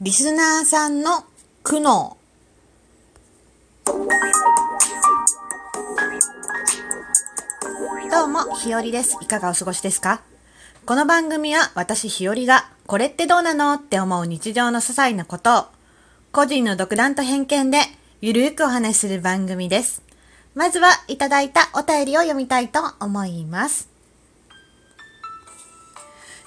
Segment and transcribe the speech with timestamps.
[0.00, 1.24] リスナーさんの
[1.62, 2.16] 苦悩。
[8.10, 9.16] どうも、ひよりです。
[9.22, 10.20] いかがお過ごしですか？
[10.84, 15.64] この番組は私ひよりが、これってどうなのって思う日常の些細なことを、
[16.32, 17.78] 個人の独断と偏見で、
[18.20, 20.02] ゆるくお話しする番組です。
[20.56, 23.93] まずは、いただいたお便りを読みたいと思います。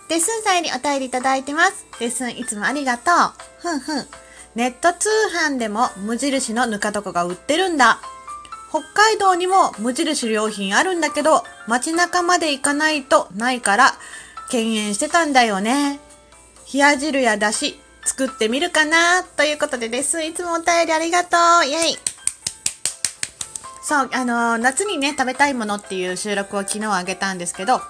[0.09, 1.85] レッスンさんよりお便りいただいてます。
[1.99, 3.15] レッスンいつもありがとう。
[3.59, 4.05] ふんふん。
[4.55, 7.99] ネット通販でも無印のぬか床が売ってるんだ。
[8.69, 13.93] 北海道にも無印良品あるんだけど、街中まで行かないとないから、
[14.49, 15.99] 敬遠してたんだよね。
[16.73, 21.65] 冷や汁やだし、作ってみるかなということでレッスンいつもお便りありがとう。
[21.65, 21.97] イェイ。
[23.83, 27.81] そう、あのー夏にね、食べたいものっていう収録を昨日あげたんですけど、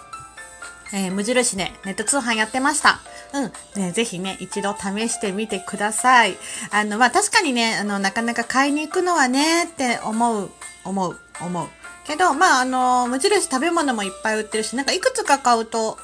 [0.93, 2.99] えー無印ね、ネット通販やってました。
[3.33, 3.81] うん。
[3.81, 6.37] ね、ぜひね、一度試してみてください。
[6.71, 10.49] あの、まあ、確かにね、あの、なかなか買いに行くのはね、って思う、
[10.85, 11.67] 思う、思う。
[12.05, 15.97] けど、まあ、あの、無印食べ物もいっぱい売ってるし、なんかいくつか買うと、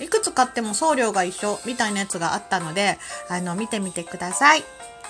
[0.00, 4.64] いくつ買っても送料が一緒みたいなやつがあったので、あの、見てみてください。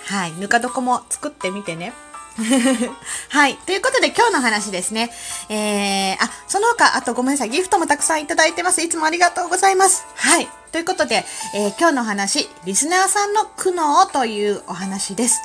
[0.05, 0.33] はい。
[0.33, 1.93] ぬか床も作ってみてね。
[3.29, 3.57] はい。
[3.57, 5.11] ということで今日の話ですね。
[5.49, 7.51] えー、あ、その他、あとごめんなさい。
[7.51, 8.81] ギフトもたくさんいただいてます。
[8.83, 10.05] いつもありがとうございます。
[10.17, 10.49] はい。
[10.71, 15.41] ということで、えー今日の話、リスナーさんの苦悩というお話です。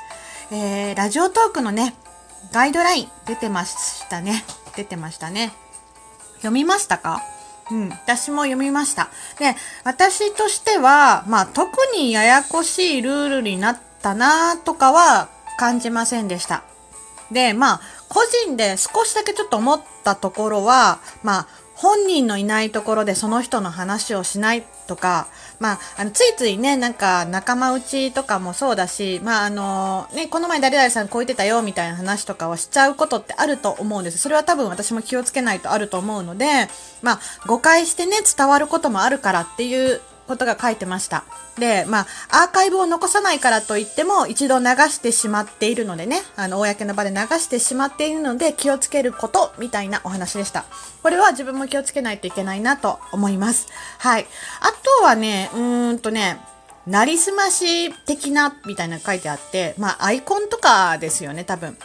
[0.52, 1.94] えー、ラジオトークのね、
[2.54, 4.46] ガイドライン出てましたね。
[4.76, 5.52] 出てましたね。
[6.38, 7.22] 読みましたか？
[7.70, 9.10] うん、私も読みました。
[9.40, 15.28] で、私としては、まあ特にややこしいルールになったなとかは
[15.58, 16.64] 感じませんでした。
[17.32, 21.48] で、まあ、個人で少しだけちょっと思ったところは、まあ、
[21.78, 25.28] 本人のいないところでその人の話をしないとか、
[25.60, 34.18] まあ、あの、ついついね、なんか仲間内とかもそうだし、まあ、あの、ね、この前誰々さんこう言ってたよみたいな話とかをしちゃうことってあると思うんです。
[34.18, 36.68] それは多分私も気をつけないとあると思うので、
[37.04, 41.24] まあ、誤解してね、伝わることもあるからっていうことが書いてました。
[41.58, 50.66] で、まあ、アーカイブを残さないからといっても、一度流してしまっているのでね、あの、公の場で流してしまっているので、気をつけること、みたいなお話でした。
[51.02, 53.68] これは自分も気をつけないといけないなと思います。
[53.98, 54.28] はい。
[54.60, 56.40] あとはね、うーんとね、
[56.86, 61.78] なりすまし的な、みたいな書いてあって、まあ、アイコンとかですよね、多分。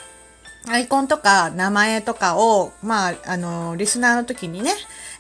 [0.69, 4.73] アイコンとか名前とかを、まあ、あの、リスナーの時にね、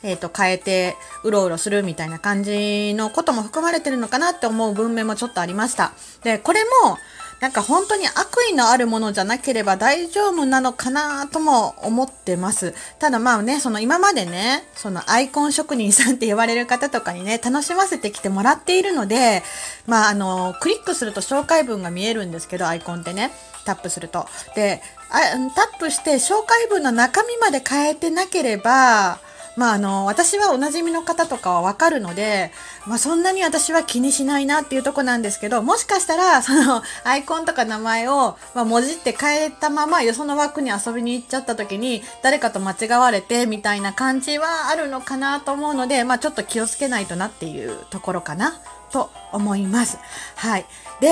[0.02, 5.92] えっ、と、変えて、うろうろするみたいな感じのことも含まれてるのかなって思う文面もちょっとありました。
[6.22, 6.98] で、これも、
[7.42, 12.72] なんか本当に悪意のあるものじゃなければ大丈夫なのかなとも思ってます。
[13.00, 19.42] ただまあね、その今までね、そのアイコン職人さんって言われる方とかにね、楽しませてきてもらっているので、
[19.88, 23.32] まああの、クリックすると紹介文が見えるんですけど、アイコンってね、
[23.64, 24.28] タップすると。
[24.54, 24.80] で、
[25.10, 25.18] あ
[25.56, 29.18] タップして紹介文の中身まで変えてなければ、
[29.56, 32.52] まああの、私はおなじみの方とかはわかるので、
[32.86, 48.54] まあそんなに私は気にしないなっていうとこなんですけど、もしかしたら、その、アイコンとか名前を、まあ文字って変えたまま、よその枠に遊びに行っちゃった時に、誰かと間違われて、みたいな感じはあるのかなと思うので、まあちょっと気をつけないとなっていうところかな、
[48.90, 49.98] と思います。
[50.36, 50.66] はい。
[51.00, 51.08] で、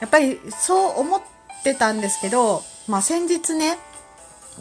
[0.00, 1.22] やっぱりそう思っ
[1.62, 3.78] てたんですけど、まあ先日ね、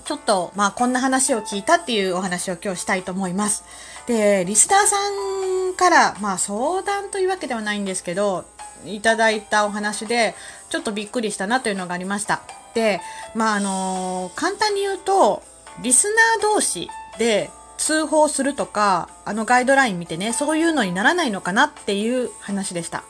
[0.06, 3.64] ちょっと、まあ、こんな話を聞いたっていうお話を今日したいと思います。
[4.08, 8.46] で、リスナーさんから、まあ、相談というわけではないんですけど、
[8.86, 10.36] いただいたお話で、
[10.70, 12.42] ちょっとびっくりしたなというのがありました。
[12.74, 13.02] で、
[13.36, 15.44] まあ、あの簡単に言うと、
[15.82, 23.04] リスナー同士で通報するとか、あのガイドライン見てね、そういうのにならないのかなっていう話でした。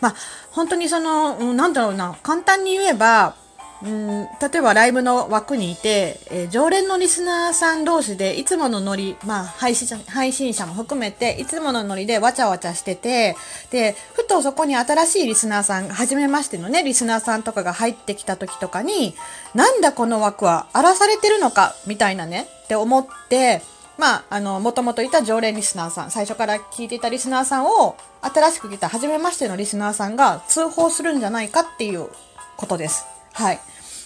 [0.00, 0.14] まあ、
[0.50, 3.34] 本当にその、なんだろうな、簡単に言えば、
[3.82, 13.36] うん、例えばライブの枠にいて、えー常連のリスナーさん同士でいつものノリ、まあ配信者配信者も含めていつものノリでわちゃわちゃしてて、
[13.70, 19.14] で、ふとそこに新しいリスナーさん、初めましてのね、リスナーさんとかが入ってきた時とかに、
[19.54, 23.62] なんだこの枠は荒らされてるのか、みたいなね、って思って、
[23.98, 32.08] まあ、あの、もともといた常連リスナーさん、最初から聞いていたリスナーさんを、新しく来た初めましてのリスナーさんが通報するんじゃないかっていう
[32.56, 33.17] ことです。
[33.38, 33.60] はい。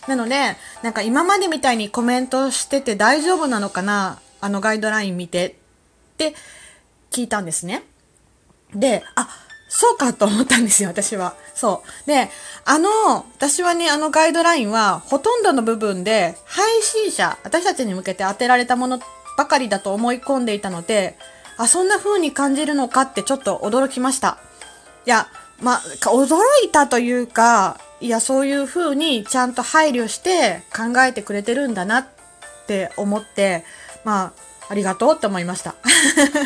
[0.09, 5.55] なので、なんか今までみたいにコメントしてて大丈夫なのかなあのガイドライン見てっ
[6.19, 6.35] て
[7.11, 7.83] 聞いたんですね。
[8.75, 9.29] で、あ、
[9.71, 11.35] そうかと思ったんですよ、私は。
[11.55, 12.07] そう。
[12.07, 12.29] で、
[12.67, 19.01] あの、私はね、あのガイドラインは、ほとんどの部分で、配信者、私たちに向けて当てられたもの
[19.39, 21.17] ばかりだと思い込んでいたので、
[21.57, 24.37] あ、そんな風に感じるのかってちょっと驚きました。
[25.07, 25.29] いや、
[25.63, 32.07] まあ、驚いたというか、いや、そういう風にちゃんと配慮して考えてくれてるんだなっ
[32.67, 33.65] て思って、
[34.05, 34.33] まあ、
[34.69, 35.77] ありがとうって思いました。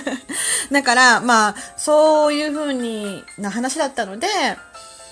[0.70, 4.28] だから、まあ、そういう風にな話だったので、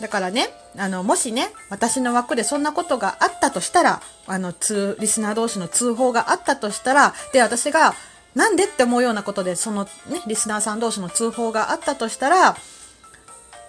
[0.00, 7.94] だからね、あの、もしね、私の枠でそんなことがあったとしたら、あの、通、リスナー同士の通報があったとしたら、で、私が、
[8.34, 12.56] なんでって思うようなことで、そのね、リスナーさん同士の通報があったとしたら、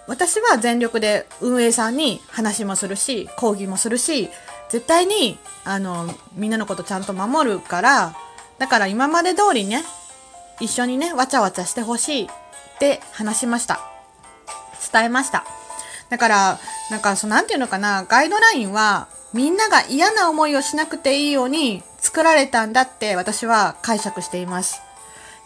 [0.06, 4.28] 私は全力で運営さんに話もするし、抗議もするし、
[4.68, 8.14] 絶対に、あの、みんなのことちゃんと守るから、
[8.58, 9.84] だから今まで通りね、
[10.60, 12.28] 一緒にね、わちゃわちゃしてほしいっ
[12.78, 13.80] て話しました。
[14.92, 15.44] 伝えました。
[16.08, 16.58] だから、
[16.90, 24.80] なんか、その、なんていうのかな、ガイドラインは、みんなが嫌な思いをしなくていいように作られたんだって私は解釈しています。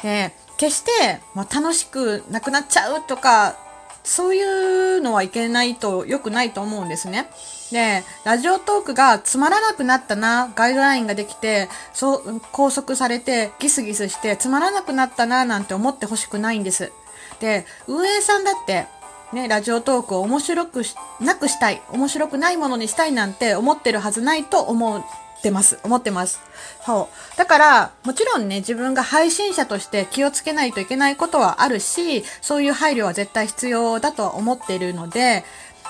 [0.03, 3.57] で、決して、もう楽しくなくなっちゃうとか、
[4.02, 7.31] そういうのはいけないと、良くないと思うんですね。
[7.70, 16.93] で、ラジオトークがつまらなくなったな、ガイドラインができて、そう、拘束されて、ギスギスして、つまらなくなったな、なんて思ってほしくないんです。
[17.41, 18.87] で、運営さんだって、
[19.32, 20.82] ね、ラジオトークを面白く
[21.20, 25.05] なくしたい、面白くないものにしたいなんて思ってるはずないと思う
[25.40, 25.78] ってます。
[25.82, 26.40] 思ってます。
[26.87, 27.38] そう。
[27.38, 35.44] だから、もちろんね、自分が配信者として気をつけないといけないことはあるし、そういう配慮は絶対必要だとは思っているので、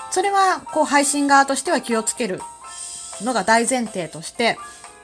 [0.09, 2.41] それは、こう、配信側としては気をつける
[3.21, 4.57] のが大前提として、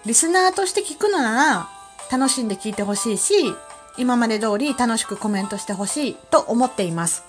[0.05, 1.69] リスナーとして聞くのなら、
[2.09, 3.53] 楽しんで聞いてほしいし、
[3.97, 7.23] 今まで通り楽しくコメントしてほしいと思っています。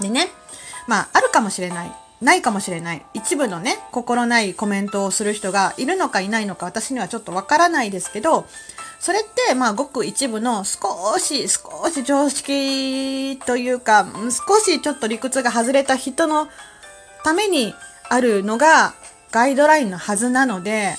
[0.00, 0.28] でね、
[0.86, 2.07] まあ、あるかもしれない。
[2.20, 3.04] ないかもしれない。
[3.14, 8.46] 一部のね、心ないコメントをする人がいるのかいないのか私にはちょっとわからないですけど、
[8.98, 14.06] それって、まあ、ごく一部の少し、少し常識というか、
[14.46, 16.48] 少しちょっと理屈が外れた人の
[17.22, 17.74] ために
[18.08, 18.94] あるのが
[19.30, 20.96] ガイドラインのはずなので、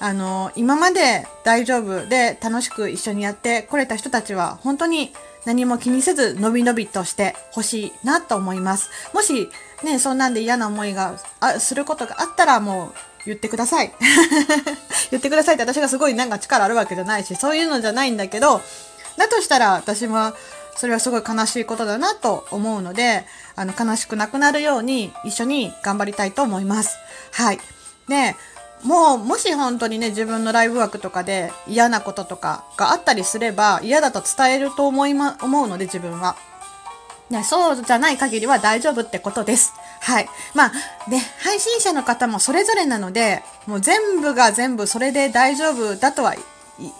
[0.00, 5.12] あの、今まで大丈夫で楽しく一緒にやってこれた人たちは本当に
[5.44, 8.90] 何も気にせずのびのびとしてほしいなと思います。
[9.14, 9.48] もし
[9.82, 12.92] ね、そんなんで嫌な思いがあすることがあったらもう
[13.26, 13.92] 言ってください。
[15.10, 18.60] 言ってくださいって私がすごいなんか力あるわけじゃないし、そういうのじゃないんだけど、
[19.16, 20.34] だとしたら私は
[20.76, 26.96] それはすごい悲しいことだなと思うので、あの悲しくなくなるように一緒に頑張りたいと思います。
[27.32, 27.60] はい。
[28.08, 28.36] で、
[28.82, 36.36] もう、もし本当にね、自分のライブ枠とかで嫌なこととかがあったりすれば、嫌だと伝えると思いま、思うので、自分は。
[37.30, 39.72] ね、そうじゃない限りは大丈夫ってことです。
[40.00, 40.28] はい。
[40.54, 40.72] まあ、
[41.08, 46.34] で、配信者の方もそれぞれなので、もう全部が全部それで大丈夫だとは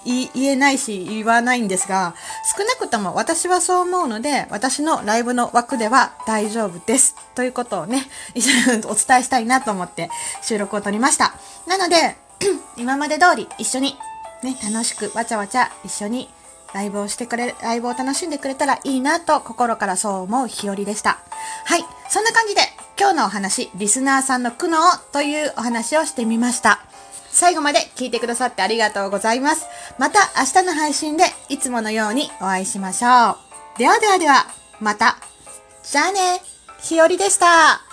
[0.05, 2.15] 言えないし言わないんですが、
[2.57, 7.17] 少なくとも私はそう思うので、私のライブの枠では大丈夫です。
[7.35, 10.11] ということをね、一緒にお伝えしたいなと思って
[10.43, 11.35] 収録を撮りました。
[11.67, 12.17] なので、
[12.79, 13.97] 今まで通り一緒に
[14.43, 16.29] ね、楽しくわちゃわちゃ一緒に
[16.73, 21.19] ライブをしてくれ、ライブを楽しんでくれたらいいなと心からそう思う日和でした。
[21.65, 21.85] はい。
[22.09, 22.63] そんな感じで
[22.99, 26.81] 今日のお話、リスナーさんの苦悩というお話をしてみました。
[27.33, 29.67] 最後まで聞いてくださってありがとうございます。
[29.99, 33.39] また明日の配信でいつものようにお会いしましょ
[33.77, 33.79] う。
[33.79, 34.47] ではではでは、
[34.81, 35.17] また。
[35.83, 36.43] じゃあね、
[36.83, 37.90] ひよりでした。